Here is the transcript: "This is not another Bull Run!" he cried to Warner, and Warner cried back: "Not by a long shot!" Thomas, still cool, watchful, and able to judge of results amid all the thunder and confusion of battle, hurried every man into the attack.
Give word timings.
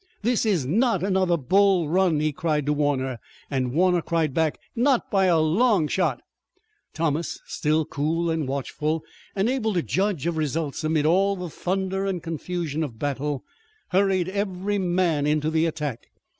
"This 0.23 0.47
is 0.47 0.65
not 0.65 1.03
another 1.03 1.37
Bull 1.37 1.87
Run!" 1.87 2.19
he 2.21 2.31
cried 2.31 2.65
to 2.65 2.73
Warner, 2.73 3.19
and 3.51 3.71
Warner 3.71 4.01
cried 4.01 4.33
back: 4.33 4.59
"Not 4.75 5.11
by 5.11 5.25
a 5.25 5.37
long 5.37 5.87
shot!" 5.87 6.23
Thomas, 6.91 7.39
still 7.45 7.85
cool, 7.85 8.35
watchful, 8.43 9.03
and 9.35 9.47
able 9.47 9.75
to 9.75 9.83
judge 9.83 10.25
of 10.25 10.37
results 10.37 10.83
amid 10.83 11.05
all 11.05 11.35
the 11.35 11.49
thunder 11.51 12.07
and 12.07 12.23
confusion 12.23 12.83
of 12.83 12.97
battle, 12.97 13.43
hurried 13.89 14.27
every 14.27 14.79
man 14.79 15.27
into 15.27 15.51
the 15.51 15.67
attack. 15.67 16.07